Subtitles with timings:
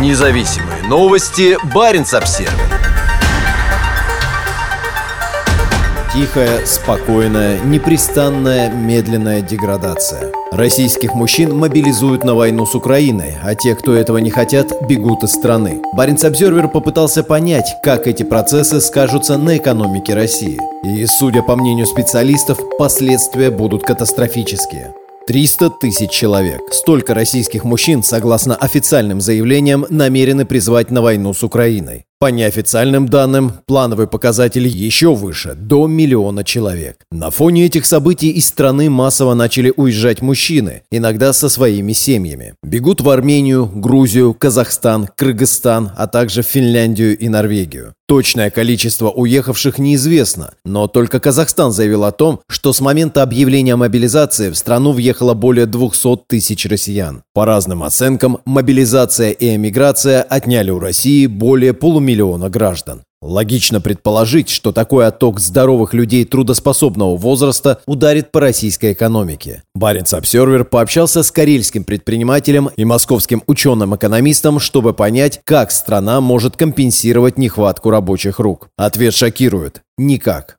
[0.00, 1.56] Независимые новости.
[1.72, 2.52] Барин обсерва
[6.12, 10.32] Тихая, спокойная, непрестанная, медленная деградация.
[10.52, 15.32] Российских мужчин мобилизуют на войну с Украиной, а те, кто этого не хотят, бегут из
[15.32, 15.80] страны.
[15.92, 20.60] Баренц Обзервер попытался понять, как эти процессы скажутся на экономике России.
[20.84, 24.94] И, судя по мнению специалистов, последствия будут катастрофические.
[25.26, 26.60] 300 тысяч человек.
[26.70, 32.04] Столько российских мужчин, согласно официальным заявлениям, намерены призвать на войну с Украиной.
[32.20, 37.04] По неофициальным данным, плановый показатель еще выше– до миллиона человек.
[37.10, 42.54] На фоне этих событий из страны массово начали уезжать мужчины, иногда со своими семьями.
[42.62, 47.94] Бегут в Армению, Грузию, Казахстан, Кыргызстан, а также в Финляндию и Норвегию.
[48.06, 54.50] Точное количество уехавших неизвестно, но только Казахстан заявил о том, что с момента объявления мобилизации
[54.50, 57.22] в страну въехало более 200 тысяч россиян.
[57.32, 63.02] По разным оценкам, мобилизация и эмиграция отняли у России более полумиллиона миллиона граждан.
[63.24, 69.62] Логично предположить, что такой отток здоровых людей трудоспособного возраста ударит по российской экономике.
[69.74, 77.38] Баренц Обсервер пообщался с карельским предпринимателем и московским ученым-экономистом, чтобы понять, как страна может компенсировать
[77.38, 78.68] нехватку рабочих рук.
[78.76, 80.58] Ответ шокирует– никак.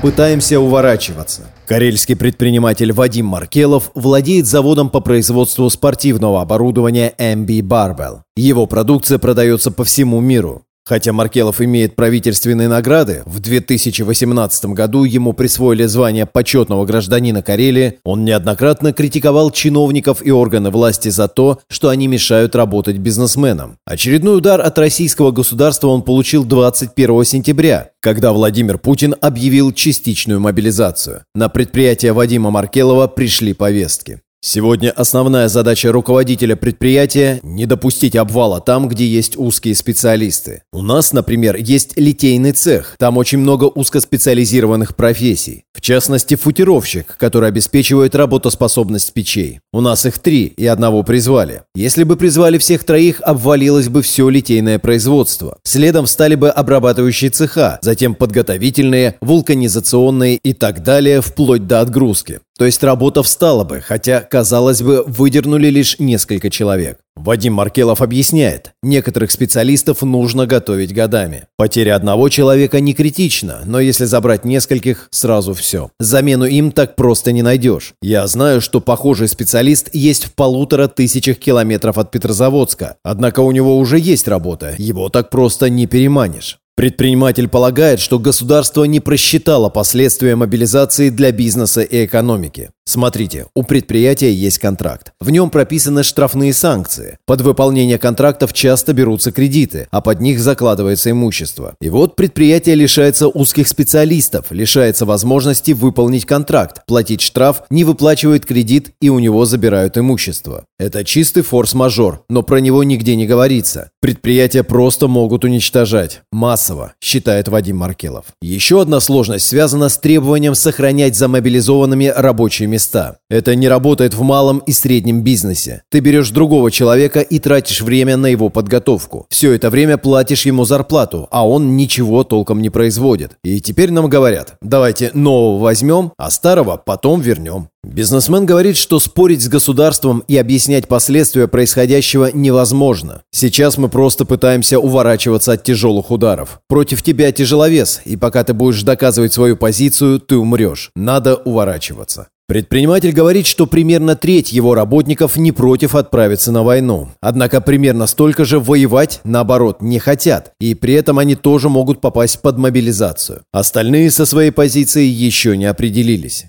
[0.00, 1.42] Пытаемся уворачиваться.
[1.66, 8.20] Карельский предприниматель Вадим Маркелов владеет заводом по производству спортивного оборудования MB Barbell.
[8.34, 10.62] Его продукция продается по всему миру.
[10.84, 18.24] Хотя Маркелов имеет правительственные награды, в 2018 году ему присвоили звание почетного гражданина Карелии, он
[18.24, 23.78] неоднократно критиковал чиновников и органы власти за то, что они мешают работать бизнесменам.
[23.86, 31.24] Очередной удар от российского государства он получил 21 сентября, когда Владимир Путин объявил частичную мобилизацию.
[31.34, 34.20] На предприятие Вадима Маркелова пришли повестки.
[34.44, 40.64] Сегодня основная задача руководителя предприятия– не допустить обвала там, где есть узкие специалисты.
[40.72, 42.96] У нас, например, есть литейный цех.
[42.98, 45.62] Там очень много узкоспециализированных профессий.
[45.72, 49.60] В частности, футировщик, который обеспечивает работоспособность печей.
[49.72, 51.62] У нас их три, и одного призвали.
[51.76, 55.58] Если бы призвали всех троих, обвалилось бы все литейное производство.
[55.62, 62.40] Следом стали бы обрабатывающие цеха, затем подготовительные, вулканизационные и так далее, вплоть до отгрузки.
[62.58, 66.98] То есть работа встала бы, хотя, казалось бы, выдернули лишь несколько человек.
[67.16, 71.44] Вадим Маркелов объясняет, некоторых специалистов нужно готовить годами.
[71.56, 75.90] Потеря одного человека не критична, но если забрать нескольких, сразу все.
[76.00, 77.94] Замену им так просто не найдешь.
[78.00, 83.76] Я знаю, что похожий специалист есть в полутора тысячах километров от Петрозаводска, однако у него
[83.76, 86.58] уже есть работа, его так просто не переманишь.
[86.74, 92.70] Предприниматель полагает, что государство не просчитало последствия мобилизации для бизнеса и экономики.
[92.84, 95.12] Смотрите, у предприятия есть контракт.
[95.20, 97.16] В нем прописаны штрафные санкции.
[97.26, 101.74] Под выполнение контрактов часто берутся кредиты, а под них закладывается имущество.
[101.80, 108.90] И вот предприятие лишается узких специалистов, лишается возможности выполнить контракт, платить штраф, не выплачивает кредит
[109.00, 110.64] и у него забирают имущество.
[110.78, 113.90] Это чистый форс-мажор, но про него нигде не говорится.
[114.00, 116.22] Предприятия просто могут уничтожать.
[116.32, 118.24] Массово, считает Вадим Маркелов.
[118.42, 123.18] Еще одна сложность связана с требованием сохранять за мобилизованными рабочие места.
[123.30, 125.82] Это не работает в малом и среднем бизнесе.
[125.90, 129.26] Ты берешь другого человека и тратишь время на его подготовку.
[129.28, 133.32] Все это время платишь ему зарплату, а он ничего толком не производит.
[133.44, 137.68] И теперь нам говорят, давайте нового возьмем, а старого потом вернем.
[137.84, 143.22] Бизнесмен говорит, что спорить с государством и объяснять последствия происходящего невозможно.
[143.32, 146.60] Сейчас мы просто пытаемся уворачиваться от тяжелых ударов.
[146.68, 150.92] Против тебя тяжеловес, и пока ты будешь доказывать свою позицию, ты умрешь.
[150.94, 152.28] Надо уворачиваться.
[152.52, 157.08] Предприниматель говорит, что примерно треть его работников не против отправиться на войну.
[157.22, 160.52] Однако примерно столько же воевать, наоборот, не хотят.
[160.60, 163.40] И при этом они тоже могут попасть под мобилизацию.
[163.52, 166.44] Остальные со своей позицией еще не определились.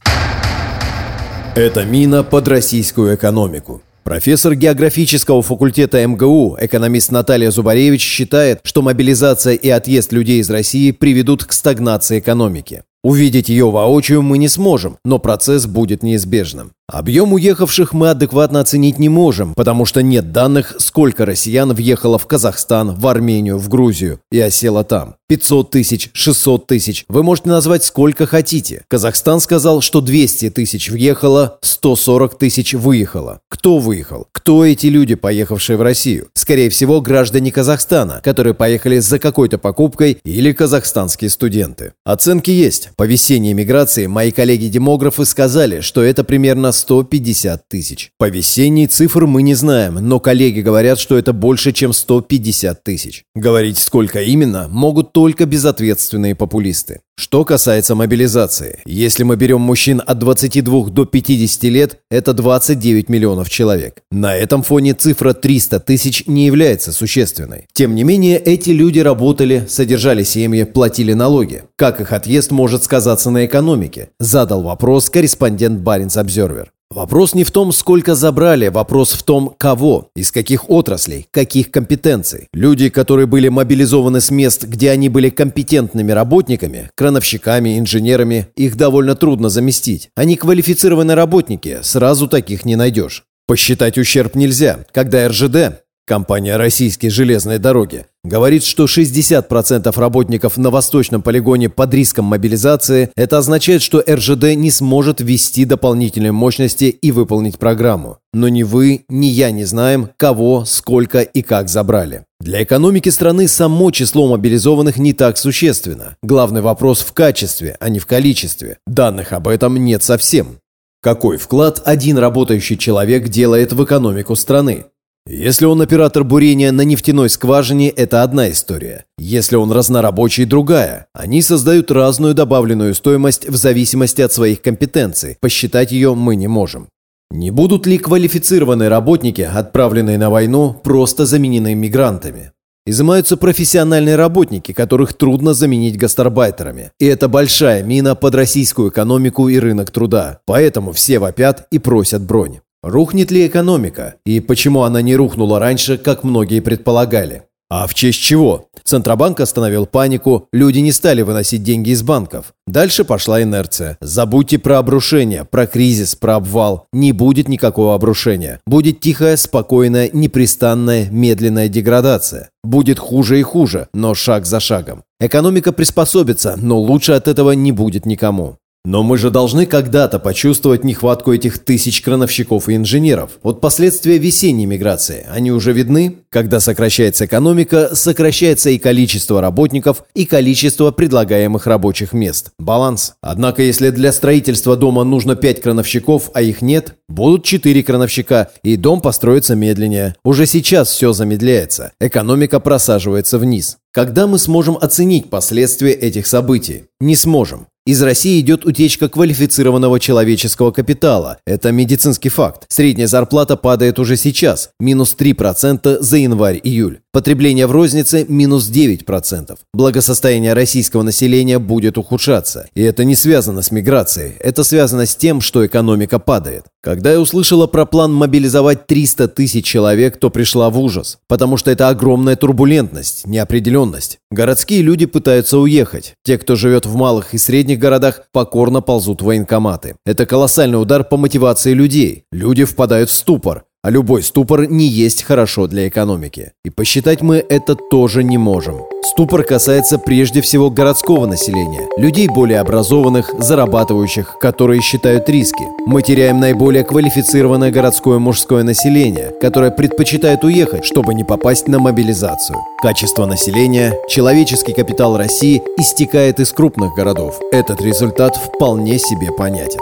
[1.55, 3.81] Это мина под российскую экономику.
[4.03, 10.91] Профессор географического факультета МГУ, экономист Наталья Зубаревич, считает, что мобилизация и отъезд людей из России
[10.91, 12.83] приведут к стагнации экономики.
[13.03, 16.71] Увидеть ее воочию мы не сможем, но процесс будет неизбежным.
[16.87, 22.27] Объем уехавших мы адекватно оценить не можем, потому что нет данных, сколько россиян въехало в
[22.27, 25.15] Казахстан, в Армению, в Грузию и осело там.
[25.33, 27.05] 500 тысяч, 600 тысяч.
[27.09, 28.83] Вы можете назвать сколько хотите.
[28.87, 33.39] Казахстан сказал, что 200 тысяч въехало, 140 тысяч выехало.
[33.49, 34.27] Кто выехал?
[34.31, 36.27] Кто эти люди, поехавшие в Россию?
[36.35, 41.93] Скорее всего, граждане Казахстана, которые поехали за какой-то покупкой или казахстанские студенты.
[42.05, 42.91] Оценки есть.
[42.95, 48.11] По весенней миграции мои коллеги-демографы сказали, что это примерно 150 тысяч.
[48.19, 53.23] По весенней цифр мы не знаем, но коллеги говорят, что это больше, чем 150 тысяч.
[53.33, 56.99] Говорить сколько именно могут только безответственные популисты.
[57.15, 63.49] Что касается мобилизации, если мы берем мужчин от 22 до 50 лет, это 29 миллионов
[63.49, 64.01] человек.
[64.11, 67.67] На этом фоне цифра 300 тысяч не является существенной.
[67.71, 71.63] Тем не менее, эти люди работали, содержали семьи, платили налоги.
[71.77, 74.09] Как их отъезд может сказаться на экономике?
[74.19, 76.72] Задал вопрос корреспондент Баренц Обзервер.
[76.93, 82.47] Вопрос не в том, сколько забрали, вопрос в том, кого, из каких отраслей, каких компетенций.
[82.53, 89.15] Люди, которые были мобилизованы с мест, где они были компетентными работниками, крановщиками, инженерами, их довольно
[89.15, 90.09] трудно заместить.
[90.15, 93.23] Они квалифицированные работники, сразу таких не найдешь.
[93.45, 101.21] Посчитать ущерб нельзя, когда РЖД, Компания «Российские железные дороги» говорит, что 60% работников на восточном
[101.21, 103.09] полигоне под риском мобилизации.
[103.15, 108.17] Это означает, что РЖД не сможет ввести дополнительные мощности и выполнить программу.
[108.33, 112.25] Но ни вы, ни я не знаем, кого, сколько и как забрали.
[112.41, 116.17] Для экономики страны само число мобилизованных не так существенно.
[116.21, 118.77] Главный вопрос в качестве, а не в количестве.
[118.85, 120.57] Данных об этом нет совсем.
[121.01, 124.85] Какой вклад один работающий человек делает в экономику страны?
[125.25, 129.05] Если он оператор бурения на нефтяной скважине, это одна история.
[129.17, 131.07] Если он разнорабочий– другая.
[131.13, 135.37] Они создают разную добавленную стоимость в зависимости от своих компетенций.
[135.39, 136.89] Посчитать ее мы не можем.
[137.31, 142.51] Не будут ли квалифицированные работники, отправленные на войну, просто заменены мигрантами?
[142.85, 146.91] Изымаются профессиональные работники, которых трудно заменить гастарбайтерами.
[146.99, 150.41] И это большая мина под российскую экономику и рынок труда.
[150.45, 152.59] Поэтому все вопят и просят бронь.
[152.83, 154.15] Рухнет ли экономика?
[154.25, 157.43] И почему она не рухнула раньше, как многие предполагали?
[157.69, 158.67] А в честь чего?
[158.83, 162.53] Центробанк остановил панику, люди не стали выносить деньги из банков.
[162.67, 163.97] Дальше пошла инерция.
[164.01, 166.87] Забудьте про обрушение, про кризис, про обвал.
[166.91, 168.59] Не будет никакого обрушения.
[168.67, 172.49] Будет тихая, спокойная, непрестанная, медленная деградация.
[172.65, 175.03] Будет хуже и хуже, но шаг за шагом.
[175.21, 178.57] Экономика приспособится, но лучше от этого не будет никому.
[178.85, 183.39] Но мы же должны когда-то почувствовать нехватку этих тысяч крановщиков и инженеров.
[183.41, 186.17] Вот последствия весенней миграции, они уже видны?
[186.29, 192.51] Когда сокращается экономика, сокращается и количество работников, и количество предлагаемых рабочих мест.
[192.59, 193.13] Баланс.
[193.21, 198.75] Однако, если для строительства дома нужно 5 крановщиков, а их нет, будут 4 крановщика, и
[198.75, 200.15] дом построится медленнее.
[200.25, 201.93] Уже сейчас все замедляется.
[202.01, 203.77] Экономика просаживается вниз.
[203.93, 206.85] Когда мы сможем оценить последствия этих событий?
[206.99, 207.67] Не сможем.
[207.85, 211.39] Из России идет утечка квалифицированного человеческого капитала.
[211.45, 212.63] Это медицинский факт.
[212.69, 217.02] Средняя зарплата падает уже сейчас, минус 3% за январь-июль.
[217.15, 219.55] Потребление в рознице– минус 9%.
[219.71, 222.65] Благосостояние российского населения будет ухудшаться.
[222.73, 226.65] И это не связано с миграцией, это связано с тем, что экономика падает.
[226.81, 231.19] Когда я услышала про план мобилизовать 300 тысяч человек, то пришла в ужас.
[231.27, 234.17] Потому что это огромная турбулентность, неопределенность.
[234.31, 236.15] Городские люди пытаются уехать.
[236.23, 239.97] Те, кто живет в малых и средних городах, покорно ползут в военкоматы.
[240.03, 242.23] Это колоссальный удар по мотивации людей.
[242.31, 243.65] Люди впадают в ступор.
[243.85, 246.53] А любой ступор не есть хорошо для экономики.
[246.63, 248.79] И посчитать мы это тоже не можем.
[249.03, 255.65] Ступор касается прежде всего городского населения, людей более образованных, зарабатывающих, которые считают риски.
[255.85, 262.59] Мы теряем наиболее квалифицированное городское мужское население, которое предпочитает уехать, чтобы не попасть на мобилизацию.
[262.81, 267.37] Качество населения, человеческий капитал России истекает из крупных городов.
[267.51, 269.81] Этот результат вполне себе понятен.